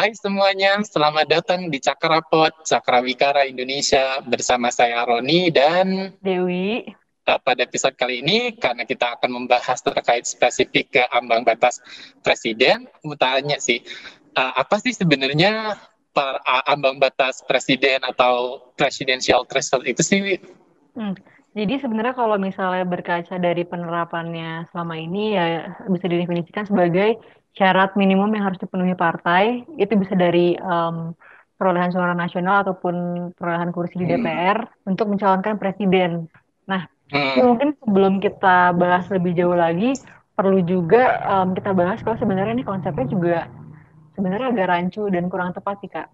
[0.00, 6.88] Hai semuanya, selamat datang di Cakrapot, Cakrawikara Indonesia bersama saya Roni dan Dewi.
[7.28, 11.84] Uh, pada episode kali ini, karena kita akan membahas terkait spesifik ke ambang batas
[12.24, 13.84] presiden, mau tanya sih,
[14.40, 15.76] uh, apa sih sebenarnya
[16.16, 20.40] per, uh, ambang batas presiden atau presidential threshold itu sih?
[20.96, 21.12] Hmm.
[21.52, 27.20] Jadi sebenarnya kalau misalnya berkaca dari penerapannya selama ini ya bisa didefinisikan sebagai
[27.54, 31.14] syarat minimum yang harus dipenuhi partai itu bisa dari um,
[31.60, 32.94] perolehan suara nasional ataupun
[33.36, 34.90] perolehan kursi di DPR hmm.
[34.90, 36.24] untuk mencalonkan presiden.
[36.64, 37.44] Nah, hmm.
[37.44, 39.92] mungkin sebelum kita bahas lebih jauh lagi
[40.32, 43.38] perlu juga um, kita bahas kalau sebenarnya ini konsepnya juga
[44.16, 46.08] sebenarnya agak rancu dan kurang tepat sih kak.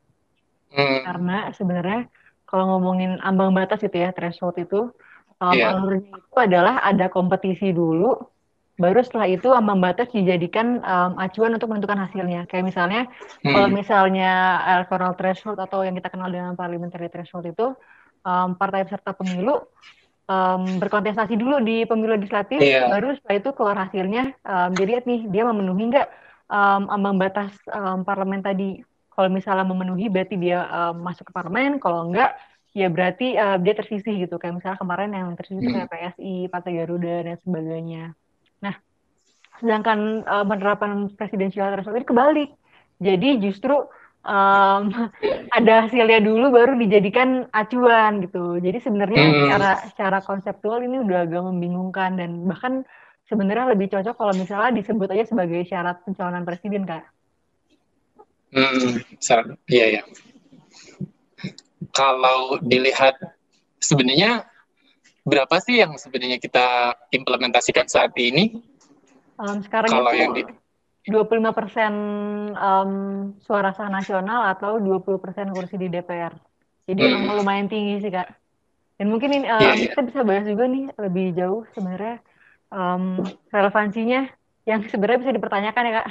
[0.74, 1.06] Hmm.
[1.06, 2.10] Karena sebenarnya
[2.50, 4.90] kalau ngomongin ambang batas gitu ya threshold itu
[5.38, 5.78] um, yeah.
[5.78, 8.18] alurnya itu adalah ada kompetisi dulu,
[8.76, 12.44] baru setelah itu ambang batas dijadikan um, acuan untuk menentukan hasilnya.
[12.44, 13.00] Kayak misalnya
[13.44, 13.52] hmm.
[13.52, 14.30] kalau misalnya
[14.76, 17.72] electoral threshold atau yang kita kenal dengan parliamentary threshold itu
[18.24, 19.64] um, partai peserta pemilu
[20.28, 22.90] um, berkontestasi dulu di pemilu legislatif, yeah.
[22.90, 24.34] baru setelah itu keluar hasilnya.
[24.42, 26.08] Um, jadi nih dia memenuhi nggak
[26.50, 28.82] um, ambang batas um, parlemen tadi.
[29.16, 32.36] Kalau misalnya memenuhi berarti dia um, masuk ke parlemen, kalau enggak
[32.76, 35.88] ya berarti uh, dia tersisih gitu kayak misalnya kemarin yang tersisih hmm.
[35.88, 38.12] kayak PSI, Partai Garuda dan sebagainya.
[38.62, 38.74] Nah,
[39.60, 42.50] sedangkan uh, penerapan presidensial threshold ini kebalik.
[42.96, 43.76] Jadi justru
[44.24, 44.82] um,
[45.58, 48.60] ada hasilnya dulu baru dijadikan acuan gitu.
[48.60, 49.34] Jadi sebenarnya hmm.
[49.36, 52.86] secara secara konseptual ini udah agak membingungkan dan bahkan
[53.26, 57.04] sebenarnya lebih cocok kalau misalnya disebut aja sebagai syarat pencalonan presiden kak.
[58.54, 59.02] Hmm,
[59.66, 60.02] iya ya
[61.96, 63.16] kalau dilihat
[63.80, 64.44] sebenarnya
[65.26, 68.62] berapa sih yang sebenarnya kita implementasikan saat ini?
[69.36, 70.42] Um, sekarang kalau itu yang di
[71.10, 71.92] 25 persen
[72.54, 72.92] um,
[73.42, 76.32] suara sah nasional atau 20 persen kursi di DPR.
[76.86, 77.34] Jadi hmm.
[77.34, 78.30] lumayan tinggi sih kak.
[78.96, 79.92] Dan mungkin ini um, yeah, yeah.
[79.92, 82.22] kita bisa bahas juga nih lebih jauh sebenarnya
[82.70, 83.20] um,
[83.50, 84.30] relevansinya
[84.64, 86.08] yang sebenarnya bisa dipertanyakan ya kak.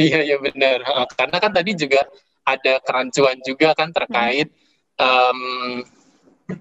[0.00, 0.78] Iya iya benar.
[1.12, 2.00] Karena kan tadi juga
[2.46, 4.70] ada kerancuan juga kan terkait hmm
[5.00, 5.40] um,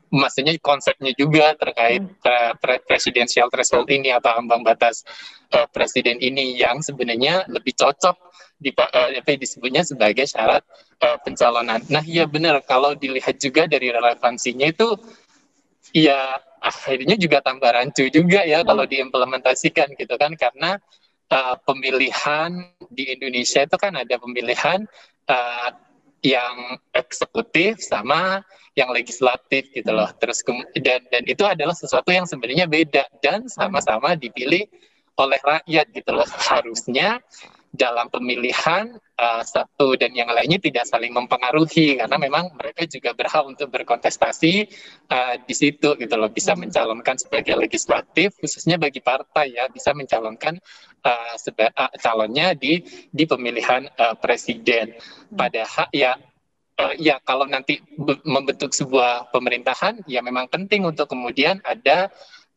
[0.10, 5.06] maksudnya konsepnya juga terkait uh, pre presidensial threshold ini atau ambang batas
[5.54, 8.16] uh, presiden ini yang sebenarnya lebih cocok
[8.60, 10.68] di uh, disebutnya sebagai syarat
[11.00, 11.80] uh, pencalonan.
[11.88, 15.00] Nah, iya benar kalau dilihat juga dari relevansinya itu
[15.96, 20.78] ya akhirnya juga tambah rancu juga ya kalau diimplementasikan gitu kan karena
[21.32, 22.52] uh, pemilihan
[22.92, 24.84] di Indonesia itu kan ada pemilihan
[25.32, 25.70] uh,
[26.20, 28.44] yang eksekutif sama
[28.80, 30.08] yang legislatif gitu loh.
[30.16, 30.40] Terus
[30.80, 34.64] dan dan itu adalah sesuatu yang sebenarnya beda dan sama-sama dipilih
[35.20, 36.24] oleh rakyat gitu loh.
[36.24, 37.20] Harusnya
[37.70, 43.46] dalam pemilihan uh, satu dan yang lainnya tidak saling mempengaruhi karena memang mereka juga berhak
[43.46, 44.54] untuk berkontestasi
[45.06, 46.66] uh, di situ gitu loh bisa hmm.
[46.66, 50.58] mencalonkan sebagai legislatif khususnya bagi partai ya bisa mencalonkan
[51.06, 52.82] uh, seba uh, calonnya di
[53.14, 55.38] di pemilihan uh, presiden hmm.
[55.38, 56.18] padahal ya
[56.98, 57.84] ya kalau nanti
[58.24, 62.08] membentuk sebuah pemerintahan ya memang penting untuk kemudian ada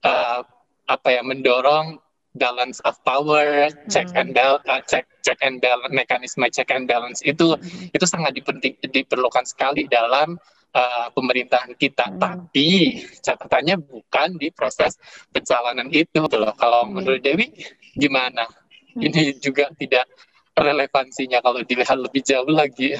[0.07, 0.41] uh,
[0.87, 1.99] apa ya mendorong
[2.33, 4.21] balance of power, check hmm.
[4.21, 7.93] and balance, uh, check check and balance, mekanisme check and balance itu hmm.
[7.93, 10.41] itu sangat dipenting, diperlukan sekali dalam
[10.73, 12.09] uh, pemerintahan kita.
[12.09, 12.21] Hmm.
[12.21, 14.97] Tapi catatannya bukan di proses
[15.31, 16.57] pencalonan itu, gitu loh.
[16.57, 16.93] Kalau hmm.
[16.97, 17.53] menurut Dewi
[17.97, 18.49] gimana?
[18.49, 19.05] Hmm.
[19.09, 20.09] Ini juga tidak
[20.57, 22.97] relevansinya kalau dilihat lebih jauh lagi.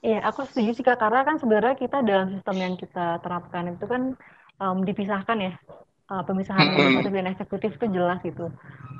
[0.00, 3.84] Iya, aku setuju sih Kak, karena kan sebenarnya kita dalam sistem yang kita terapkan itu
[3.84, 4.16] kan
[4.56, 5.52] um, dipisahkan ya
[6.08, 8.48] uh, pemisahan legislatif dan eksekutif itu jelas gitu.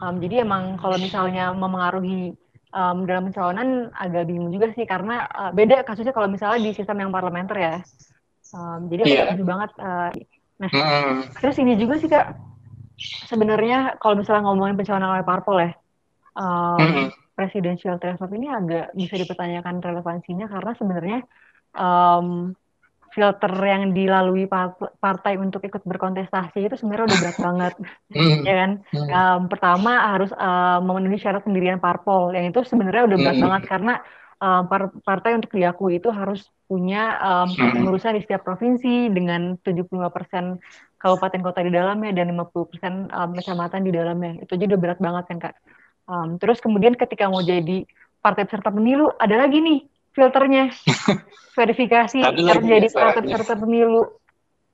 [0.05, 2.37] Um, jadi emang kalau misalnya memengaruhi
[2.72, 7.00] um, dalam pencalonan agak bingung juga sih karena uh, beda kasusnya kalau misalnya di sistem
[7.05, 7.75] yang parlementer ya.
[8.53, 9.27] Um, jadi yeah.
[9.33, 9.71] setuju banget.
[9.78, 10.10] Uh,
[10.59, 11.39] nah, mm.
[11.39, 12.34] terus ini juga sih kak.
[13.33, 15.72] Sebenarnya kalau misalnya ngomongin pencalonan oleh parpol ya,
[16.36, 17.09] um, mm.
[17.41, 21.19] Presidential threshold ini agak bisa dipertanyakan relevansinya karena sebenarnya
[21.72, 22.53] um,
[23.10, 24.47] filter yang dilalui
[25.03, 27.75] partai untuk ikut berkontestasi itu sebenarnya udah berat banget,
[28.15, 28.42] hmm.
[28.47, 28.71] ya kan?
[28.95, 33.45] Um, pertama harus uh, memenuhi syarat pendirian parpol, yang itu sebenarnya udah berat hmm.
[33.51, 33.95] banget karena
[34.39, 39.91] um, par partai untuk diakui itu harus punya um, pengurusan di setiap provinsi dengan 75%
[41.03, 44.39] kabupaten kota di dalamnya dan 50% um, kecamatan di dalamnya.
[44.39, 45.54] Itu aja udah berat banget kan kak.
[46.10, 47.86] Um, terus kemudian ketika mau jadi
[48.18, 50.74] partai peserta pemilu ada lagi nih filternya
[51.59, 54.10] verifikasi harus jadi peserta pemilu.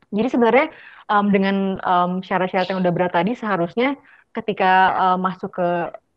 [0.09, 0.67] Jadi sebenarnya
[1.13, 4.01] um, dengan um, syarat-syarat yang udah berat tadi seharusnya
[4.33, 5.69] ketika um, masuk ke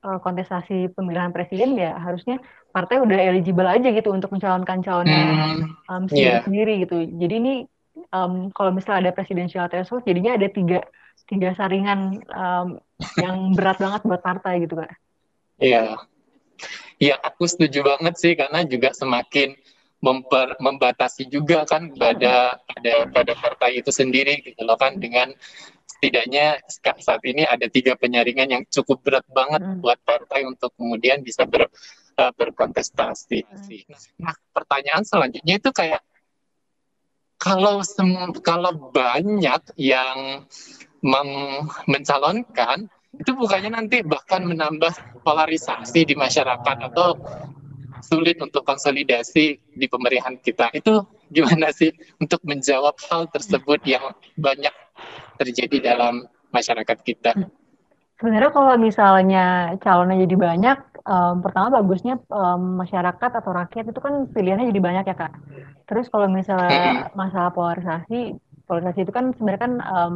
[0.03, 2.39] uh, kontestasi pemilihan presiden ya harusnya
[2.69, 6.43] partai udah eligible aja gitu untuk mencalonkan calonnya hmm, um, sendiri yeah.
[6.45, 7.53] sendiri gitu jadi ini
[8.13, 10.85] um, kalau misalnya ada presidential threshold jadinya ada tiga
[11.25, 12.67] tiga saringan um,
[13.17, 14.91] yang berat banget buat partai gitu kak
[15.59, 15.95] iya
[16.99, 17.15] yeah.
[17.15, 19.55] ya aku setuju banget sih karena juga semakin
[19.99, 25.31] memper, membatasi juga kan pada pada pada partai itu sendiri gitu loh kan dengan
[25.99, 26.63] setidaknya
[27.03, 29.83] saat ini ada tiga penyaringan yang cukup berat banget hmm.
[29.83, 31.67] buat partai untuk kemudian bisa ber,
[32.15, 33.43] uh, berkontestasi.
[33.43, 34.23] Hmm.
[34.23, 35.99] Nah, pertanyaan selanjutnya itu kayak
[37.35, 38.07] kalau sem
[38.39, 40.47] kalau banyak yang
[41.87, 47.19] mencalonkan itu bukannya nanti bahkan menambah polarisasi di masyarakat atau
[47.99, 50.71] sulit untuk konsolidasi di pemerintahan kita.
[50.71, 54.71] Itu gimana sih untuk menjawab hal tersebut yang banyak
[55.35, 56.25] terjadi dalam
[56.55, 57.35] masyarakat kita?
[58.19, 60.77] Sebenarnya kalau misalnya calonnya jadi banyak,
[61.07, 65.33] um, pertama bagusnya um, masyarakat atau rakyat itu kan pilihannya jadi banyak ya kak.
[65.87, 68.35] Terus kalau misalnya masalah polarisasi,
[68.67, 70.15] polarisasi itu kan sebenarnya kan um,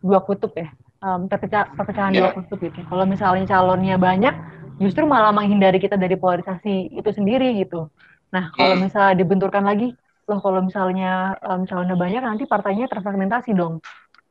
[0.00, 0.72] dua kutub ya,
[1.04, 2.32] um, terpecah perpecahan yeah.
[2.32, 2.80] dua kutub gitu.
[2.88, 4.34] Kalau misalnya calonnya banyak,
[4.80, 7.92] justru malah menghindari kita dari polarisasi itu sendiri gitu.
[8.32, 8.88] Nah, kalau hmm.
[8.88, 9.92] misalnya dibenturkan lagi,
[10.24, 13.84] loh kalau misalnya um, calonnya banyak nanti partainya terfragmentasi dong.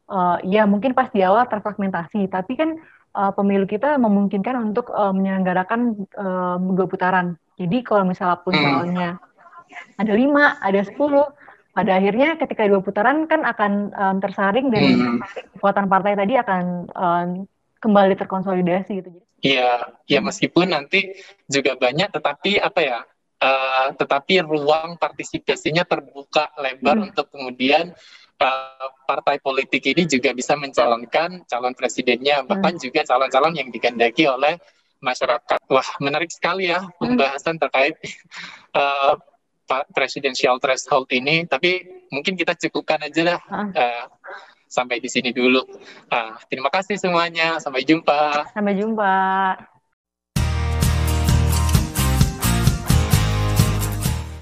[0.10, 2.76] Uh, ya mungkin pas di awal terfragmentasi, tapi kan
[3.16, 7.40] uh, pemilu kita memungkinkan untuk uh, menyelenggarakan uh, dua putaran.
[7.56, 8.64] Jadi kalau misalnya pun hmm.
[8.66, 9.10] calonnya
[9.96, 11.26] ada lima, ada sepuluh,
[11.74, 15.18] pada akhirnya ketika dua putaran kan akan um, tersaring dan hmm.
[15.58, 17.30] kekuatan partai tadi akan um,
[17.82, 19.10] kembali terkonsolidasi gitu.
[19.44, 21.12] Iya, ya meskipun nanti
[21.52, 23.00] juga banyak, tetapi apa ya?
[23.44, 27.12] Uh, tetapi ruang partisipasinya terbuka lebar hmm.
[27.12, 27.92] untuk kemudian
[28.40, 32.48] uh, partai politik ini juga bisa mencalonkan calon presidennya, hmm.
[32.48, 34.56] bahkan juga calon-calon yang dikehendaki oleh
[35.04, 35.60] masyarakat.
[35.68, 36.96] Wah, menarik sekali ya hmm.
[37.04, 38.00] pembahasan terkait
[38.80, 39.20] uh,
[39.94, 41.50] presidential threshold ini.
[41.50, 43.40] Tapi mungkin kita cukupkan aja lah.
[43.74, 44.06] Uh,
[44.70, 45.62] sampai di sini dulu.
[46.10, 47.58] Uh, terima kasih semuanya.
[47.58, 48.54] Sampai jumpa.
[48.54, 49.14] Sampai jumpa.